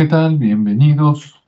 [0.00, 0.38] ¿qué tal?
[0.38, 1.38] Bienvenidos.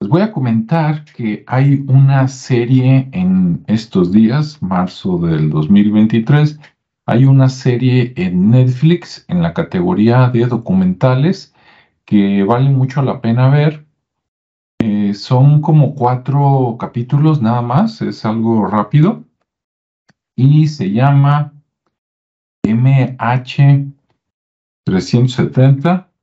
[0.00, 6.58] Les voy a comentar que hay una serie en estos días, marzo del 2023,
[7.06, 11.54] hay una serie en Netflix en la categoría de documentales
[12.04, 13.86] que vale mucho la pena ver.
[14.80, 19.22] Eh, son como cuatro capítulos nada más, es algo rápido
[20.34, 21.52] y se llama
[22.64, 23.92] MH
[24.82, 26.13] 370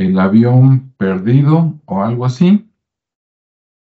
[0.00, 2.70] el avión perdido o algo así.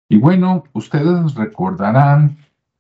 [0.09, 2.37] Y bueno, ustedes recordarán,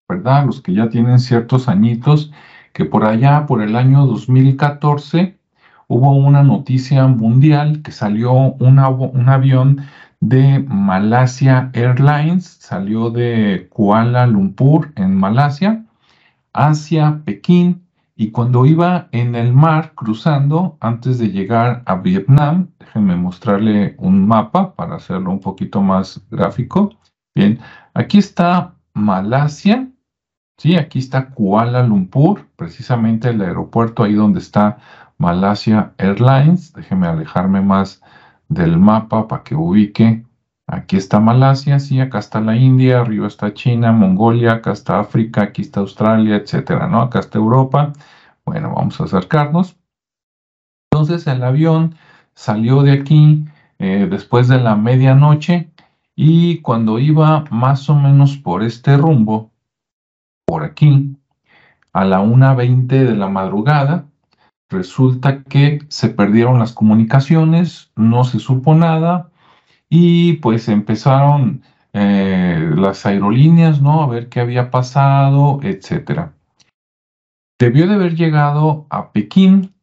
[0.07, 0.45] ¿verdad?
[0.45, 2.31] Los que ya tienen ciertos añitos,
[2.73, 5.37] que por allá, por el año 2014,
[5.87, 9.81] hubo una noticia mundial que salió un avión
[10.19, 15.85] de Malasia Airlines, salió de Kuala Lumpur en Malasia
[16.53, 17.83] hacia Pekín
[18.15, 24.27] y cuando iba en el mar cruzando, antes de llegar a Vietnam, déjenme mostrarle un
[24.27, 26.89] mapa para hacerlo un poquito más gráfico.
[27.35, 27.59] Bien,
[27.93, 29.87] aquí está Malasia,
[30.57, 34.79] sí, aquí está Kuala Lumpur, precisamente el aeropuerto ahí donde está
[35.19, 36.73] Malasia Airlines.
[36.73, 38.01] Déjenme alejarme más
[38.47, 40.25] del mapa para que ubique.
[40.65, 45.43] Aquí está Malasia, sí, acá está la India, arriba está China, Mongolia, acá está África,
[45.43, 47.01] aquí está Australia, etcétera, ¿no?
[47.01, 47.93] Acá está Europa.
[48.45, 49.77] Bueno, vamos a acercarnos.
[50.91, 51.95] Entonces el avión
[52.39, 53.43] salió de aquí
[53.79, 55.71] eh, después de la medianoche
[56.15, 59.51] y cuando iba más o menos por este rumbo,
[60.45, 61.17] por aquí,
[61.91, 64.05] a la 1.20 de la madrugada,
[64.69, 69.31] resulta que se perdieron las comunicaciones, no se supo nada
[69.89, 71.61] y pues empezaron
[71.91, 74.01] eh, las aerolíneas, ¿no?
[74.01, 76.35] A ver qué había pasado, etcétera.
[77.59, 79.75] Debió de haber llegado a Pekín,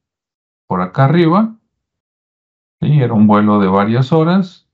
[0.67, 1.57] por acá arriba.
[2.81, 3.01] ¿Sí?
[3.01, 4.69] Era un vuelo de varias horas.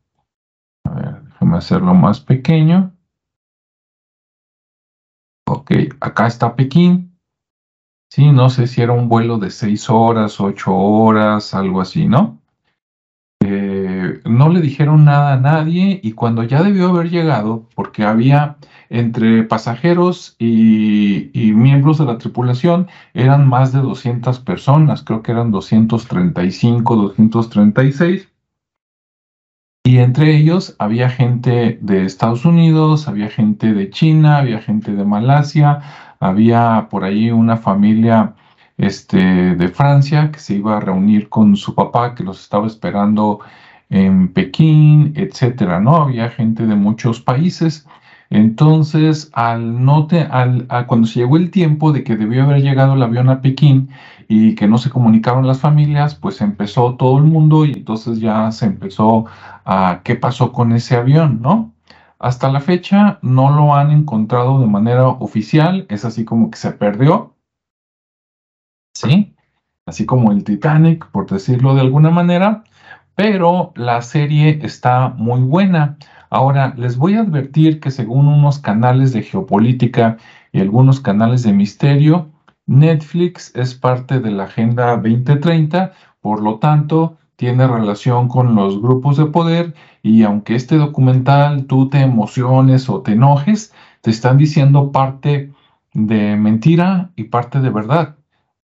[0.85, 2.93] A ver, déjame hacerlo más pequeño.
[5.49, 7.19] Ok, acá está Pekín.
[8.11, 12.43] Sí, no sé si era un vuelo de seis horas, ocho horas, algo así, ¿no?
[14.25, 18.57] no le dijeron nada a nadie y cuando ya debió haber llegado, porque había
[18.89, 21.31] entre pasajeros y,
[21.73, 28.29] miembros de la tripulación, eran más de 200 personas, creo que eran 235, 236.
[29.85, 35.05] Y entre ellos había gente de Estados Unidos, había gente de China, había gente de
[35.05, 35.81] Malasia,
[36.21, 38.35] había por ahí una familia
[38.77, 43.41] este, de Francia que se iba a reunir con su papá que los estaba esperando
[43.89, 45.97] en Pekín, etcétera, ¿no?
[45.97, 47.87] Había gente de muchos países.
[48.35, 53.03] Entonces, al no al, cuando se llegó el tiempo de que debió haber llegado el
[53.03, 53.91] avión a Pekín
[54.27, 58.51] y que no se comunicaron las familias, pues empezó todo el mundo y entonces ya
[58.51, 59.27] se empezó
[59.67, 61.75] a qué pasó con ese avión, ¿no?
[62.19, 66.73] Hasta la fecha no lo han encontrado de manera oficial, es así como que se
[66.73, 67.35] perdió,
[68.95, 69.35] ¿sí?
[69.85, 72.65] Así como el Titanic, por decirlo de alguna manera,
[73.15, 75.99] pero la serie está muy buena.
[76.35, 80.17] Ahora, les voy a advertir que según unos canales de geopolítica
[80.51, 82.31] y algunos canales de misterio,
[82.65, 89.19] Netflix es parte de la Agenda 2030, por lo tanto, tiene relación con los grupos
[89.19, 94.91] de poder y aunque este documental tú te emociones o te enojes, te están diciendo
[94.91, 95.53] parte
[95.93, 98.17] de mentira y parte de verdad.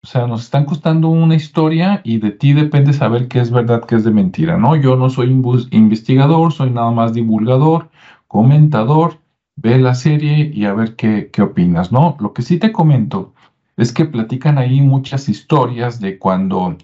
[0.04, 3.86] O sea, nos están costando una historia y de ti depende saber qué es verdad,
[3.86, 4.76] qué es de mentira, ¿no?
[4.76, 5.30] Yo no soy
[5.70, 7.88] investigador, soy nada más divulgador,
[8.28, 9.20] comentador,
[9.56, 12.18] ve la serie y a ver qué, qué opinas, ¿no?
[12.20, 13.32] Lo que sí te comento
[13.78, 16.76] es que platican ahí muchas historias de cuando,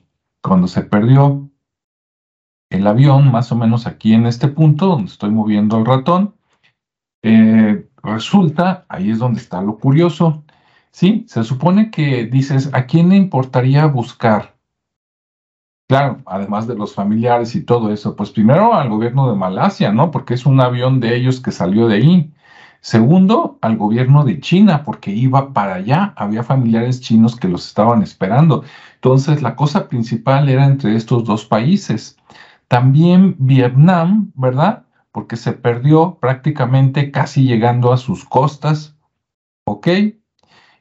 [0.42, 1.50] cuando se perdió
[2.70, 6.36] el avión, más o menos aquí en este punto donde estoy moviendo el ratón.
[7.22, 10.42] Eh, resulta, ahí es donde está lo curioso,
[10.92, 14.56] Sí, se supone que dices, ¿a quién le importaría buscar?
[15.88, 20.10] Claro, además de los familiares y todo eso, pues primero al gobierno de Malasia, ¿no?
[20.12, 22.32] Porque es un avión de ellos que salió de ahí.
[22.80, 28.02] Segundo, al gobierno de China, porque iba para allá, había familiares chinos que los estaban
[28.02, 28.64] esperando.
[28.94, 32.16] Entonces, la cosa principal era entre estos dos países.
[32.68, 34.84] También Vietnam, ¿verdad?
[35.12, 38.96] Porque se perdió prácticamente casi llegando a sus costas,
[39.64, 39.88] ¿ok?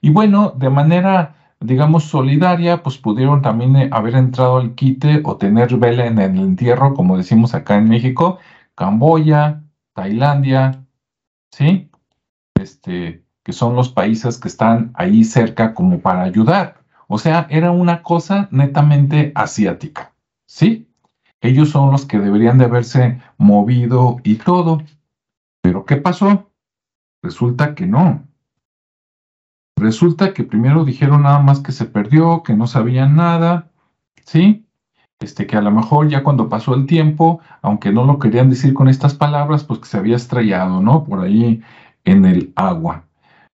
[0.01, 5.37] Y bueno, de manera, digamos, solidaria, pues pudieron también eh, haber entrado al quite o
[5.37, 8.39] tener vela en el entierro, como decimos acá en México,
[8.75, 9.63] Camboya,
[9.93, 10.85] Tailandia,
[11.51, 11.89] ¿sí?
[12.55, 16.81] Este, que son los países que están ahí cerca como para ayudar.
[17.07, 20.13] O sea, era una cosa netamente asiática,
[20.45, 20.89] ¿sí?
[21.41, 24.81] ellos son los que deberían de haberse movido y todo.
[25.61, 26.51] Pero ¿qué pasó?
[27.21, 28.27] Resulta que no.
[29.79, 33.71] Resulta que primero dijeron nada más que se perdió, que no sabían nada,
[34.25, 34.65] ¿sí?
[35.19, 38.73] Este, que a lo mejor ya cuando pasó el tiempo, aunque no lo querían decir
[38.73, 41.03] con estas palabras, pues que se había estrellado, ¿no?
[41.03, 41.61] Por ahí
[42.05, 43.05] en el agua.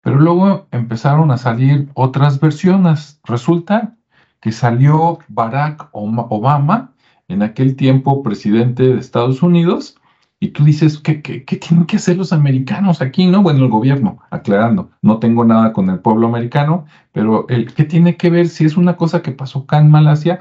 [0.01, 3.19] Pero luego empezaron a salir otras versiones.
[3.25, 3.95] Resulta
[4.42, 6.94] que salió Barack Obama,
[7.27, 9.99] en aquel tiempo presidente de Estados Unidos,
[10.39, 13.27] y tú dices, ¿qué, qué, tienen que hacer los americanos aquí?
[13.27, 17.83] No, bueno, el gobierno, aclarando, no tengo nada con el pueblo americano, pero el, ¿qué
[17.83, 20.39] tiene que ver si es una cosa que pasó acá en Malasia?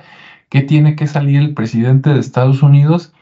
[0.50, 3.12] ¿Qué tiene que salir el presidente de Estados Unidos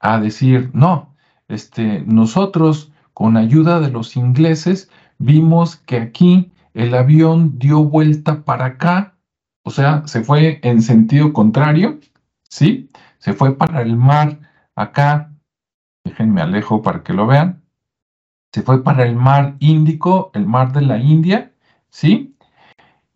[0.00, 1.14] a decir, no,
[1.48, 8.66] este, nosotros con ayuda de los ingleses vimos que aquí el avión dio vuelta para
[8.66, 9.14] acá,
[9.62, 12.00] o sea, se fue en sentido contrario,
[12.48, 12.90] ¿sí?
[13.18, 14.40] Se fue para el mar
[14.74, 15.33] acá,
[16.04, 17.62] déjenme alejo para que lo vean,
[18.52, 21.52] se fue para el mar Índico, el mar de la India,
[21.90, 22.36] ¿sí?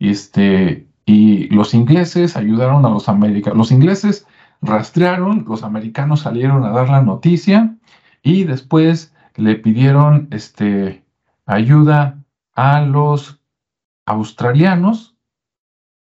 [0.01, 4.27] Este, y los ingleses ayudaron a los americanos, los ingleses
[4.61, 7.77] rastrearon, los americanos salieron a dar la noticia
[8.23, 11.05] y después le pidieron este,
[11.47, 12.23] ayuda
[12.55, 13.41] a los
[14.07, 15.17] australianos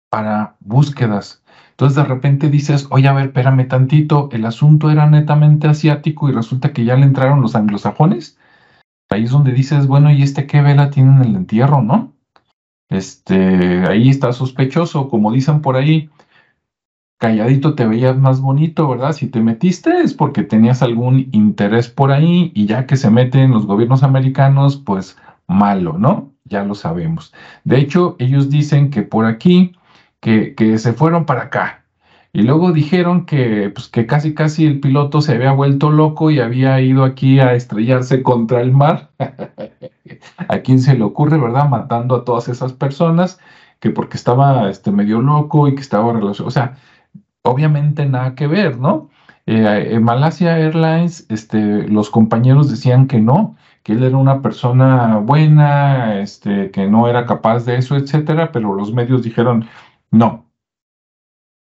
[0.10, 1.44] para búsquedas.
[1.80, 6.34] Entonces de repente dices, oye, a ver, espérame tantito, el asunto era netamente asiático y
[6.34, 8.38] resulta que ya le entraron los anglosajones.
[9.10, 12.12] Ahí es donde dices, bueno, ¿y este qué vela tiene en el entierro, no?
[12.90, 16.10] Este, ahí está sospechoso, como dicen por ahí,
[17.18, 19.14] calladito te veías más bonito, ¿verdad?
[19.14, 23.52] Si te metiste es porque tenías algún interés por ahí y ya que se meten
[23.52, 25.18] los gobiernos americanos, pues
[25.48, 26.34] malo, ¿no?
[26.44, 27.34] Ya lo sabemos.
[27.64, 29.78] De hecho, ellos dicen que por aquí,
[30.20, 31.86] que, que se fueron para acá.
[32.32, 36.40] Y luego dijeron que, pues, que casi casi el piloto se había vuelto loco y
[36.40, 39.10] había ido aquí a estrellarse contra el mar.
[40.48, 41.70] ¿A quién se le ocurre, verdad?
[41.70, 43.40] Matando a todas esas personas
[43.80, 46.48] que porque estaba este, medio loco y que estaba relacionado.
[46.48, 46.78] O sea,
[47.44, 49.10] obviamente nada que ver, ¿no?
[49.46, 55.18] Eh, en Malasia Airlines, este, los compañeros decían que no, que él era una persona
[55.18, 59.68] buena, este, que no era capaz de eso, etcétera, pero los medios dijeron
[60.12, 60.50] no.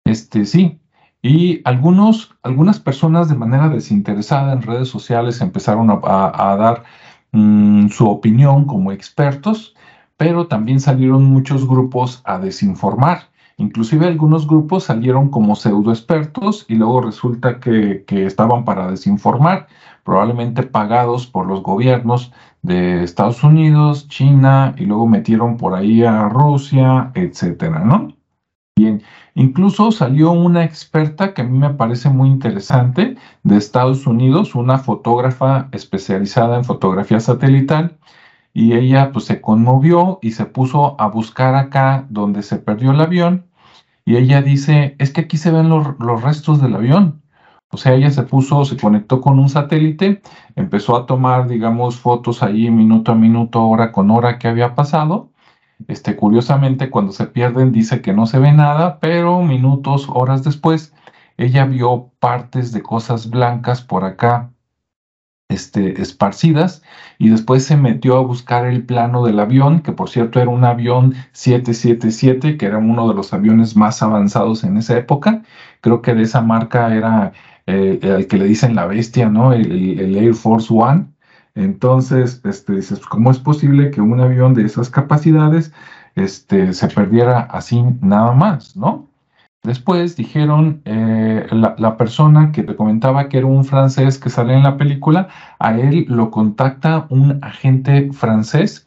[0.05, 0.81] Este, sí.
[1.23, 6.85] Y algunos, algunas personas de manera desinteresada en redes sociales empezaron a, dar
[7.33, 9.75] mm, su opinión como expertos,
[10.19, 13.31] pero también salieron muchos grupos a desinformar.
[13.57, 19.69] Inclusive algunos grupos salieron como pseudo expertos y luego resulta que, estaban para desinformar,
[20.03, 22.33] probablemente pagados por los gobiernos
[22.63, 28.09] de Estados Unidos, China y luego metieron por ahí a Rusia, etcétera, ¿no?
[28.77, 29.03] Bien,
[29.35, 34.79] incluso salió una experta que a mí me parece muy interesante de Estados Unidos, una
[34.79, 37.99] fotógrafa especializada en fotografía satelital,
[38.53, 43.01] y ella pues se conmovió y se puso a buscar acá donde se perdió el
[43.01, 43.47] avión
[44.05, 45.87] y ella dice, es que aquí se ven los,
[46.23, 47.23] restos del avión.
[47.71, 50.23] O sea, ella se puso, se conectó con un satélite,
[50.57, 55.33] empezó a tomar, digamos, fotos ahí minuto a minuto, hora con hora que había pasado.
[55.89, 60.95] Este, curiosamente, cuando se pierden dice que no se ve nada, pero minutos, horas después,
[61.37, 64.51] ella vio partes de cosas blancas por acá
[65.49, 66.83] este, esparcidas
[67.19, 70.65] y después se metió a buscar el plano del avión, que por cierto era un
[70.65, 75.43] avión 777, que era uno de los aviones más avanzados en esa época.
[75.81, 77.33] Creo que de esa marca era
[77.67, 79.53] eh, el que le dicen la bestia, ¿no?
[79.53, 81.14] El, Air Force One.
[81.55, 85.73] Entonces, este, dices, ¿cómo es posible que un avión de esas capacidades
[86.17, 89.09] este, se perdiera así nada más, ¿no?
[89.65, 94.63] Después dijeron, eh, la, persona que te comentaba que era un francés que sale en
[94.63, 98.87] la película, a él lo contacta un agente francés,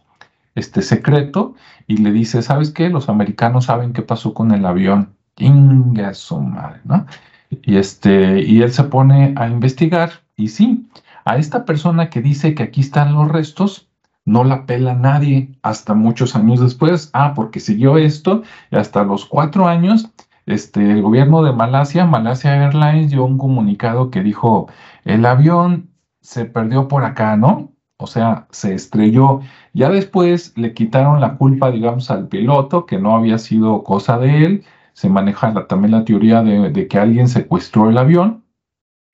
[0.53, 1.55] este secreto,
[1.87, 2.89] y le dice, ¿sabes qué?
[2.89, 5.15] Los americanos saben qué pasó con el avión.
[5.37, 7.07] Inga su madre, ¿no?
[7.49, 10.87] Y, este, y él se pone a investigar, y sí,
[11.27, 13.89] a esta persona que dice que aquí están los restos,
[14.25, 17.09] no la pela nadie hasta muchos años después.
[17.13, 20.11] Ah, porque siguió esto y hasta los cuatro años
[20.47, 24.69] este, el gobierno de Malasia, Malasia Airlines, dio un comunicado que dijo,
[25.03, 25.91] el avión
[26.21, 27.73] se perdió por acá, ¿no?
[27.97, 29.41] O sea, se estrelló.
[29.73, 34.45] Ya después le quitaron la culpa, digamos, al piloto, que no había sido cosa de
[34.45, 34.63] él.
[34.93, 38.45] Se maneja también la teoría de, que alguien secuestró el avión.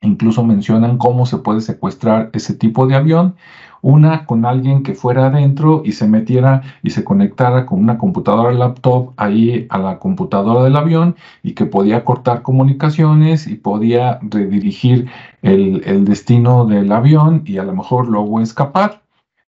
[0.03, 3.35] Incluso mencionan cómo se puede secuestrar ese tipo de avión.
[3.81, 8.51] Una con alguien que fuera adentro y se metiera y se conectara con una computadora
[8.53, 15.09] laptop ahí a la computadora del avión y que podía cortar comunicaciones y podía redirigir
[15.41, 19.03] el, destino del avión y a lo mejor luego escapar.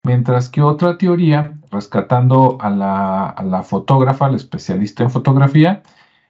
[0.04, 5.82] Mientras que otra teoría, rescatando a la, a la fotógrafa, la especialista en fotografía,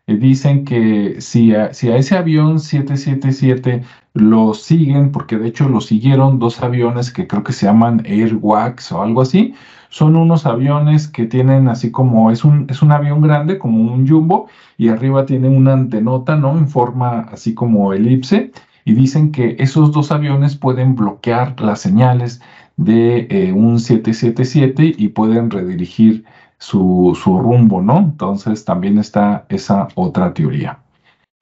[0.07, 3.83] dicen que si a, si a, ese avión 777
[4.15, 8.93] lo siguen, porque de hecho lo siguieron dos aviones que creo que se llaman Airwax
[8.93, 9.55] o algo así,
[9.89, 14.07] son unos aviones que tienen así como, es un, es un avión grande, como un
[14.09, 16.59] jumbo, y arriba tiene una antenota, ¿no?
[16.59, 18.51] En forma así como elipse,
[18.85, 22.43] y dicen que esos dos aviones pueden bloquear las señales
[22.77, 26.25] de eh, un 777 y pueden redirigir
[26.65, 27.99] su, rumbo, ¿no?
[27.99, 30.79] Entonces también está esa otra teoría.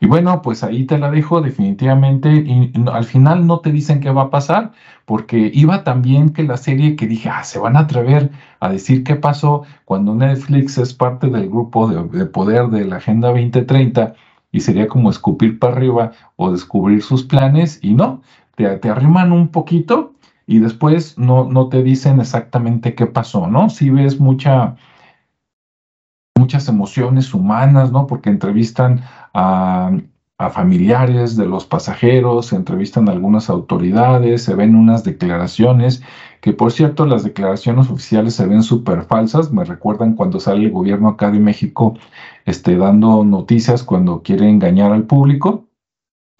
[0.01, 2.29] Y bueno, pues ahí te la dejo definitivamente.
[2.35, 4.73] Y al final no te dicen qué va a pasar,
[5.05, 9.05] porque iba también que la serie que dije, ah, se van a atrever a decir
[9.05, 14.15] qué pasó cuando Netflix es parte del grupo de, poder de la Agenda 2030
[14.51, 18.23] y sería como escupir para arriba o descubrir sus planes y no,
[18.57, 20.15] te, te arriman un poquito
[20.47, 23.71] y después no, no te dicen exactamente qué pasó, ¿no?
[23.71, 24.77] Si ves mucha
[26.39, 28.07] muchas emociones humanas, ¿no?
[28.07, 29.03] Porque entrevistan
[29.35, 29.93] a,
[30.51, 36.03] familiares de los pasajeros, se entrevistan a algunas autoridades, se ven unas declaraciones,
[36.41, 40.73] que por cierto las declaraciones oficiales se ven súper falsas, me recuerdan cuando sale el
[40.73, 41.95] gobierno acá de México
[42.45, 45.69] este, dando noticias cuando quiere engañar al público.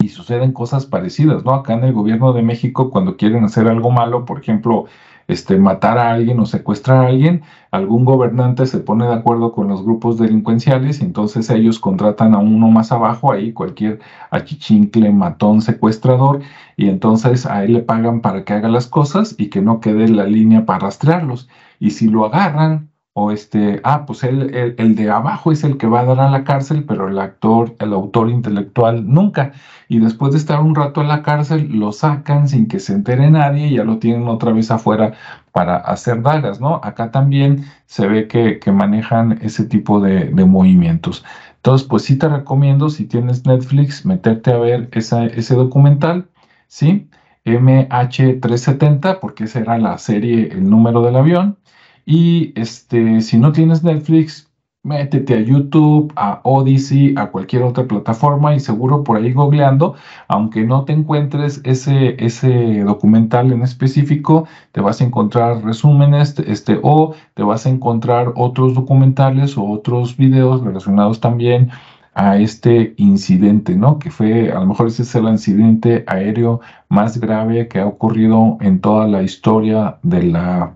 [0.01, 1.53] Y suceden cosas parecidas, ¿no?
[1.53, 4.87] Acá en el gobierno de México, cuando quieren hacer algo malo, por ejemplo,
[5.27, 9.67] este, matar a alguien o secuestrar a alguien, algún gobernante se pone de acuerdo con
[9.67, 13.99] los grupos delincuenciales y entonces ellos contratan a uno más abajo, ahí cualquier
[14.31, 16.41] achichincle, matón, secuestrador,
[16.77, 20.07] y entonces a él le pagan para que haga las cosas y que no quede
[20.07, 21.49] la línea para rastrearlos.
[21.79, 25.85] Y si lo agarran, o este, ah, pues el, el, de abajo es el que
[25.85, 29.53] va a dar a la cárcel, pero el actor, el autor intelectual nunca.
[29.87, 33.29] Y después de estar un rato en la cárcel, lo sacan sin que se entere
[33.29, 35.13] nadie y ya lo tienen otra vez afuera
[35.51, 36.81] para hacer dagas, ¿no?
[36.83, 41.23] Acá también se ve que, que manejan ese tipo de, de, movimientos.
[41.57, 46.29] Entonces, pues sí te recomiendo, si tienes Netflix, meterte a ver ese documental,
[46.67, 47.07] ¿sí?
[47.45, 51.57] MH370, porque esa era la serie, el número del avión.
[52.05, 54.49] Y este, si no tienes Netflix,
[54.83, 59.95] métete a YouTube, a Odyssey, a cualquier otra plataforma y seguro por ahí googleando,
[60.27, 66.79] aunque no te encuentres ese, ese documental en específico, te vas a encontrar resúmenes este,
[66.83, 71.69] o te vas a encontrar otros documentales o otros videos relacionados también
[72.13, 73.99] a este incidente, ¿no?
[73.99, 78.57] Que fue, a lo mejor ese es el incidente aéreo más grave que ha ocurrido
[78.61, 80.73] en toda la historia de la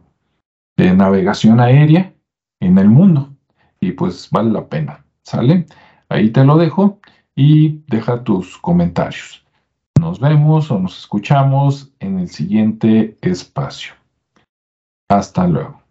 [0.77, 2.13] de navegación aérea
[2.59, 3.33] en el mundo.
[3.79, 5.65] Y pues vale la pena, ¿sale?
[6.09, 6.99] Ahí te lo dejo
[7.35, 9.45] y deja tus comentarios.
[9.99, 13.93] Nos vemos o nos escuchamos en el siguiente espacio.
[15.09, 15.86] Hasta luego.